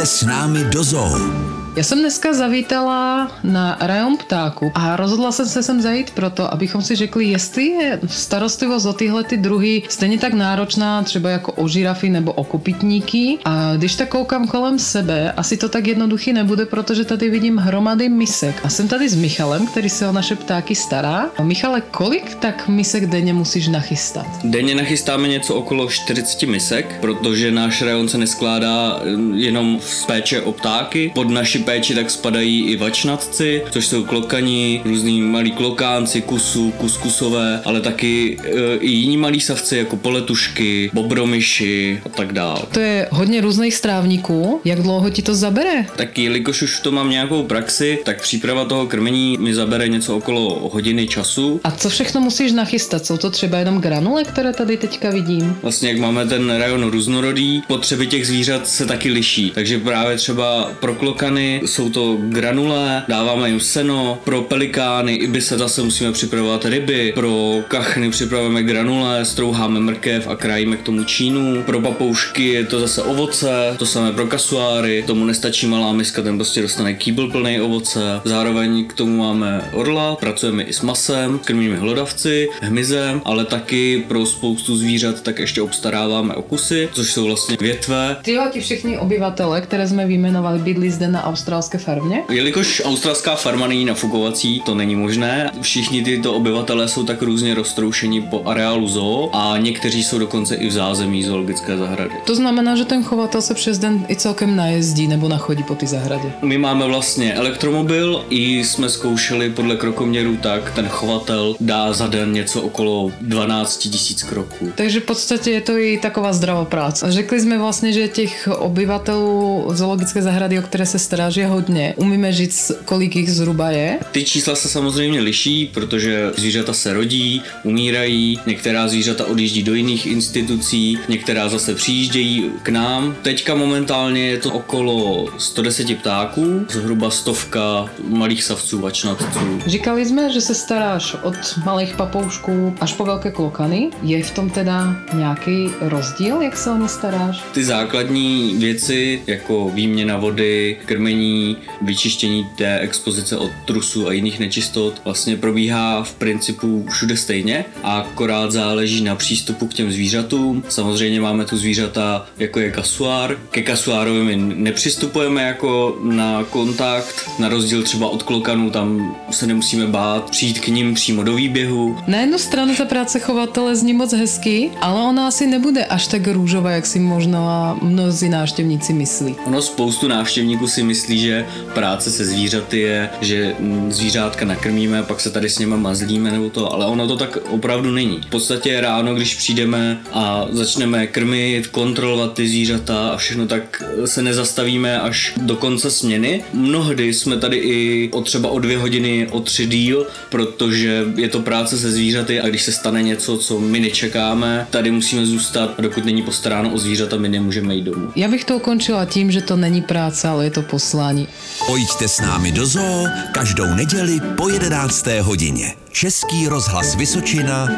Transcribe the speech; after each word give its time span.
Pojďte 0.00 0.16
s 0.16 0.24
námi 0.24 0.64
do 0.72 0.80
zoo. 0.80 1.59
Já 1.80 1.84
jsem 1.84 1.98
dneska 1.98 2.32
zavítala 2.32 3.32
na 3.42 3.76
rajon 3.80 4.16
ptáku 4.16 4.72
a 4.74 4.96
rozhodla 4.96 5.32
jsem 5.32 5.46
se 5.46 5.62
sem 5.62 5.80
zajít 5.80 6.10
proto, 6.10 6.52
abychom 6.52 6.82
si 6.82 6.96
řekli, 6.96 7.24
jestli 7.24 7.66
je 7.66 8.00
starostlivost 8.06 8.86
o 8.86 8.92
tyhle 8.92 9.24
ty 9.24 9.36
druhy 9.36 9.82
stejně 9.88 10.18
tak 10.18 10.32
náročná 10.32 11.02
třeba 11.02 11.30
jako 11.30 11.52
o 11.52 11.68
žirafy 11.68 12.08
nebo 12.08 12.32
o 12.32 12.44
kopytníky. 12.44 13.38
A 13.44 13.76
když 13.76 13.94
tak 13.94 14.08
koukám 14.08 14.46
kolem 14.48 14.78
sebe, 14.78 15.32
asi 15.32 15.56
to 15.56 15.68
tak 15.68 15.86
jednoduchý 15.86 16.32
nebude, 16.32 16.66
protože 16.66 17.04
tady 17.04 17.30
vidím 17.30 17.56
hromady 17.56 18.08
misek. 18.08 18.60
A 18.64 18.68
jsem 18.68 18.88
tady 18.88 19.08
s 19.08 19.16
Michalem, 19.16 19.66
který 19.66 19.88
se 19.88 20.08
o 20.08 20.12
naše 20.12 20.36
ptáky 20.36 20.74
stará. 20.74 21.30
A 21.38 21.42
Michale, 21.42 21.80
kolik 21.80 22.34
tak 22.34 22.68
misek 22.68 23.06
denně 23.06 23.32
musíš 23.32 23.68
nachystat? 23.68 24.26
Denně 24.44 24.74
nachystáme 24.74 25.28
něco 25.28 25.54
okolo 25.54 25.88
40 25.88 26.42
misek, 26.42 27.00
protože 27.00 27.50
náš 27.50 27.82
rajon 27.82 28.08
se 28.08 28.18
neskládá 28.18 29.00
jenom 29.34 29.80
z 29.80 30.04
péče 30.04 30.42
o 30.42 30.52
ptáky. 30.52 31.12
Pod 31.14 31.30
naši 31.30 31.69
péči 31.70 31.94
tak 31.94 32.10
spadají 32.10 32.64
i 32.64 32.76
vačnatci, 32.76 33.62
což 33.70 33.86
jsou 33.86 34.04
klokani, 34.04 34.82
různý 34.84 35.22
malí 35.22 35.52
klokánci, 35.52 36.22
kusu, 36.22 36.70
kuskusové, 36.70 37.60
ale 37.64 37.80
taky 37.80 38.38
e, 38.44 38.76
i 38.76 38.90
jiní 38.90 39.16
malí 39.16 39.40
savci 39.40 39.76
jako 39.76 39.96
poletušky, 39.96 40.90
bobromyši 40.94 42.00
a 42.04 42.08
tak 42.08 42.32
dále. 42.32 42.60
To 42.72 42.80
je 42.80 43.08
hodně 43.10 43.40
různých 43.40 43.74
strávníků. 43.74 44.60
Jak 44.64 44.82
dlouho 44.82 45.10
ti 45.10 45.22
to 45.22 45.34
zabere? 45.34 45.86
Tak 45.96 46.18
jelikož 46.18 46.62
už 46.62 46.80
to 46.80 46.92
mám 46.92 47.10
nějakou 47.10 47.42
praxi, 47.42 47.98
tak 48.04 48.22
příprava 48.22 48.64
toho 48.64 48.86
krmení 48.86 49.38
mi 49.40 49.54
zabere 49.54 49.88
něco 49.88 50.16
okolo 50.16 50.68
hodiny 50.72 51.06
času. 51.06 51.60
A 51.64 51.70
co 51.70 51.88
všechno 51.88 52.20
musíš 52.20 52.52
nachystat? 52.52 53.06
Jsou 53.06 53.16
to 53.16 53.30
třeba 53.30 53.58
jenom 53.58 53.80
granule, 53.80 54.24
které 54.24 54.52
tady 54.52 54.76
teďka 54.76 55.10
vidím? 55.10 55.56
Vlastně 55.62 55.88
jak 55.88 55.98
máme 55.98 56.26
ten 56.26 56.50
rajon 56.50 56.90
různorodý, 56.90 57.62
potřeby 57.68 58.06
těch 58.06 58.26
zvířat 58.26 58.68
se 58.68 58.86
taky 58.86 59.10
liší. 59.10 59.50
Takže 59.54 59.78
právě 59.78 60.16
třeba 60.16 60.72
pro 60.80 60.94
klokany 60.94 61.49
jsou 61.56 61.90
to 61.90 62.16
granule, 62.20 63.02
dáváme 63.08 63.48
jim 63.48 63.60
seno, 63.60 64.18
pro 64.24 64.42
pelikány, 64.42 65.14
i 65.14 65.40
se 65.40 65.58
zase 65.58 65.82
musíme 65.82 66.12
připravovat 66.12 66.64
ryby, 66.64 67.12
pro 67.14 67.62
kachny 67.68 68.10
připravujeme 68.10 68.62
granule, 68.62 69.24
strouháme 69.24 69.80
mrkev 69.80 70.28
a 70.28 70.36
krájíme 70.36 70.76
k 70.76 70.82
tomu 70.82 71.04
čínu, 71.04 71.62
pro 71.62 71.80
papoušky 71.80 72.48
je 72.48 72.64
to 72.64 72.80
zase 72.80 73.02
ovoce, 73.02 73.74
to 73.78 73.86
samé 73.86 74.12
pro 74.12 74.26
kasuáry, 74.26 75.04
tomu 75.06 75.24
nestačí 75.24 75.66
malá 75.66 75.92
miska, 75.92 76.22
ten 76.22 76.36
prostě 76.36 76.62
dostane 76.62 76.94
kýbl 76.94 77.30
plný 77.30 77.60
ovoce, 77.60 78.20
zároveň 78.24 78.84
k 78.84 78.92
tomu 78.92 79.16
máme 79.16 79.70
orla, 79.72 80.16
pracujeme 80.16 80.62
i 80.62 80.72
s 80.72 80.80
masem, 80.80 81.38
krmíme 81.38 81.76
hlodavci, 81.76 82.48
hmyzem, 82.62 83.22
ale 83.24 83.44
taky 83.44 84.04
pro 84.08 84.26
spoustu 84.26 84.76
zvířat 84.76 85.20
tak 85.22 85.38
ještě 85.38 85.62
obstaráváme 85.62 86.34
okusy, 86.34 86.88
což 86.92 87.12
jsou 87.12 87.24
vlastně 87.24 87.56
větve. 87.60 88.16
Tyhle 88.22 88.50
ti 88.50 88.60
všichni 88.60 88.98
obyvatele, 88.98 89.60
které 89.60 89.88
jsme 89.88 90.06
vyjmenovali, 90.06 90.58
bydlí 90.58 90.90
zde 90.90 91.08
na 91.08 91.22
australské 91.40 91.78
farmě? 91.78 92.22
Jelikož 92.30 92.82
australská 92.84 93.36
farma 93.36 93.66
není 93.66 93.84
nafukovací, 93.84 94.62
to 94.66 94.74
není 94.74 94.96
možné. 94.96 95.50
Všichni 95.60 96.04
tyto 96.04 96.34
obyvatelé 96.34 96.88
jsou 96.88 97.04
tak 97.04 97.22
různě 97.22 97.54
roztroušeni 97.54 98.20
po 98.20 98.42
areálu 98.44 98.88
zoo 98.88 99.30
a 99.32 99.58
někteří 99.58 100.04
jsou 100.04 100.18
dokonce 100.18 100.54
i 100.54 100.68
v 100.68 100.72
zázemí 100.72 101.22
zoologické 101.22 101.76
zahrady. 101.76 102.10
To 102.26 102.34
znamená, 102.34 102.76
že 102.76 102.84
ten 102.84 103.02
chovatel 103.02 103.42
se 103.42 103.54
přes 103.54 103.78
den 103.78 104.06
i 104.08 104.16
celkem 104.16 104.56
najezdí 104.56 105.08
nebo 105.08 105.28
nachodí 105.28 105.62
po 105.62 105.74
ty 105.74 105.86
zahradě. 105.86 106.32
My 106.42 106.58
máme 106.58 106.86
vlastně 106.86 107.34
elektromobil 107.34 108.24
i 108.30 108.64
jsme 108.64 108.88
zkoušeli 108.88 109.50
podle 109.50 109.76
krokoměru 109.76 110.36
tak, 110.36 110.74
ten 110.74 110.88
chovatel 110.88 111.56
dá 111.60 111.92
za 111.92 112.06
den 112.06 112.32
něco 112.32 112.62
okolo 112.62 113.12
12 113.20 113.76
tisíc 113.76 114.22
kroků. 114.22 114.72
Takže 114.74 115.00
v 115.00 115.04
podstatě 115.04 115.50
je 115.50 115.60
to 115.60 115.78
i 115.78 115.98
taková 116.02 116.32
zdravá 116.32 116.64
práce. 116.64 117.12
Řekli 117.12 117.40
jsme 117.40 117.58
vlastně, 117.58 117.92
že 117.92 118.08
těch 118.08 118.48
obyvatelů 118.58 119.64
zoologické 119.70 120.22
zahrady, 120.22 120.58
o 120.58 120.62
které 120.62 120.86
se 120.86 120.98
stará, 120.98 121.29
je 121.36 121.46
hodně. 121.46 121.94
Umíme 121.96 122.32
říct, 122.32 122.72
kolik 122.84 123.16
jich 123.16 123.30
zhruba 123.30 123.70
je? 123.70 123.98
Ty 124.12 124.24
čísla 124.24 124.54
se 124.54 124.68
samozřejmě 124.68 125.20
liší, 125.20 125.70
protože 125.74 126.32
zvířata 126.36 126.72
se 126.72 126.92
rodí, 126.92 127.42
umírají, 127.64 128.40
některá 128.46 128.88
zvířata 128.88 129.26
odjíždí 129.26 129.62
do 129.62 129.74
jiných 129.74 130.06
institucí, 130.06 130.98
některá 131.08 131.48
zase 131.48 131.74
přijíždějí 131.74 132.50
k 132.62 132.68
nám. 132.68 133.16
Teďka 133.22 133.54
momentálně 133.54 134.26
je 134.26 134.38
to 134.38 134.50
okolo 134.50 135.28
110 135.38 135.98
ptáků, 135.98 136.66
zhruba 136.70 137.10
stovka 137.10 137.90
malých 138.08 138.44
savců, 138.44 138.80
vačnatců. 138.80 139.60
Říkali 139.66 140.06
jsme, 140.06 140.32
že 140.32 140.40
se 140.40 140.54
staráš 140.54 141.16
od 141.22 141.34
malých 141.64 141.96
papoušků 141.96 142.74
až 142.80 142.92
po 142.92 143.04
velké 143.04 143.30
klokany. 143.30 143.90
Je 144.02 144.22
v 144.22 144.30
tom 144.30 144.50
teda 144.50 144.96
nějaký 145.12 145.70
rozdíl, 145.80 146.40
jak 146.40 146.56
se 146.56 146.70
o 146.70 146.76
ně 146.76 146.88
staráš? 146.88 147.44
Ty 147.52 147.64
základní 147.64 148.56
věci, 148.58 149.22
jako 149.26 149.70
výměna 149.74 150.16
vody, 150.16 150.76
krmení 150.86 151.19
čištění, 151.20 151.56
vyčištění 151.82 152.46
té 152.56 152.78
expozice 152.78 153.36
od 153.36 153.50
trusu 153.64 154.08
a 154.08 154.12
jiných 154.12 154.38
nečistot 154.38 155.00
vlastně 155.04 155.36
probíhá 155.36 156.02
v 156.02 156.12
principu 156.12 156.86
všude 156.90 157.16
stejně 157.16 157.64
a 157.82 157.98
akorát 157.98 158.52
záleží 158.52 159.04
na 159.04 159.14
přístupu 159.14 159.66
k 159.66 159.74
těm 159.74 159.92
zvířatům. 159.92 160.64
Samozřejmě 160.68 161.20
máme 161.20 161.44
tu 161.44 161.56
zvířata, 161.56 162.26
jako 162.38 162.60
je 162.60 162.70
kasuár. 162.70 163.36
Ke 163.50 163.62
kasuárovi 163.62 164.24
my 164.24 164.36
nepřistupujeme 164.36 165.42
jako 165.42 165.98
na 166.02 166.44
kontakt, 166.44 167.30
na 167.38 167.48
rozdíl 167.48 167.82
třeba 167.82 168.08
od 168.08 168.22
klokanů, 168.22 168.70
tam 168.70 169.16
se 169.30 169.46
nemusíme 169.46 169.86
bát 169.86 170.30
přijít 170.30 170.60
k 170.60 170.68
ním 170.68 170.94
přímo 170.94 171.22
do 171.22 171.34
výběhu. 171.34 171.96
Na 172.06 172.18
jednu 172.18 172.38
stranu 172.38 172.74
ta 172.74 172.84
práce 172.84 173.18
chovatele 173.18 173.76
zní 173.76 173.92
moc 173.92 174.12
hezky, 174.12 174.70
ale 174.80 175.02
ona 175.02 175.26
asi 175.26 175.46
nebude 175.46 175.84
až 175.84 176.06
tak 176.06 176.26
růžová, 176.26 176.70
jak 176.70 176.86
si 176.86 176.98
možná 176.98 177.78
mnozí 177.82 178.28
návštěvníci 178.28 178.92
myslí. 178.92 179.36
Ono 179.46 179.62
spoustu 179.62 180.08
návštěvníků 180.08 180.66
si 180.66 180.82
myslí, 180.82 181.09
myslí, 181.10 181.20
že 181.20 181.46
práce 181.74 182.10
se 182.10 182.24
zvířaty 182.24 182.80
je, 182.80 183.10
že 183.20 183.54
mm, 183.58 183.92
zvířátka 183.92 184.44
nakrmíme 184.44 185.02
pak 185.02 185.20
se 185.20 185.30
tady 185.30 185.48
s 185.50 185.58
něma 185.58 185.76
mazlíme 185.76 186.30
nebo 186.30 186.50
to, 186.50 186.72
ale 186.72 186.86
ono 186.86 187.08
to 187.08 187.16
tak 187.16 187.38
opravdu 187.50 187.90
není. 187.90 188.20
V 188.26 188.30
podstatě 188.30 188.80
ráno, 188.80 189.14
když 189.14 189.34
přijdeme 189.34 190.00
a 190.12 190.46
začneme 190.50 191.06
krmit, 191.06 191.66
kontrolovat 191.66 192.34
ty 192.34 192.48
zvířata 192.48 193.08
a 193.08 193.16
všechno, 193.16 193.46
tak 193.46 193.82
se 194.04 194.22
nezastavíme 194.22 195.00
až 195.00 195.32
do 195.36 195.56
konce 195.56 195.90
směny. 195.90 196.44
Mnohdy 196.52 197.14
jsme 197.14 197.36
tady 197.36 197.56
i 197.56 198.10
o 198.12 198.22
třeba 198.22 198.48
o 198.48 198.58
dvě 198.58 198.78
hodiny, 198.78 199.28
o 199.30 199.40
tři 199.40 199.66
díl, 199.66 200.06
protože 200.28 201.04
je 201.16 201.28
to 201.28 201.40
práce 201.40 201.78
se 201.78 201.92
zvířaty 201.92 202.40
a 202.40 202.48
když 202.48 202.62
se 202.62 202.72
stane 202.72 203.02
něco, 203.02 203.38
co 203.38 203.60
my 203.60 203.80
nečekáme, 203.80 204.66
tady 204.70 204.90
musíme 204.90 205.26
zůstat 205.26 205.74
a 205.78 205.82
dokud 205.82 206.04
není 206.04 206.22
postaráno 206.22 206.70
o 206.70 206.78
zvířata, 206.78 207.16
my 207.16 207.28
nemůžeme 207.28 207.74
jít 207.74 207.84
domů. 207.84 208.08
Já 208.16 208.28
bych 208.28 208.44
to 208.44 208.56
ukončila 208.56 209.04
tím, 209.04 209.30
že 209.30 209.40
to 209.40 209.56
není 209.56 209.82
práce, 209.82 210.28
ale 210.28 210.44
je 210.44 210.50
to 210.50 210.62
poslání 210.62 210.99
poslání. 211.00 211.28
Pojďte 211.66 212.08
s 212.08 212.20
námi 212.20 212.52
do 212.52 212.66
zoo 212.66 213.06
každou 213.34 213.74
neděli 213.74 214.20
po 214.36 214.48
11. 214.48 215.06
hodině. 215.20 215.74
Český 215.92 216.48
rozhlas 216.48 216.94
Vysočina. 216.94 217.68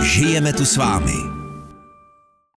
Žijeme 0.00 0.52
tu 0.52 0.64
s 0.64 0.76
vámi. 0.76 1.39